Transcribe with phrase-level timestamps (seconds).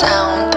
[0.00, 0.49] sound.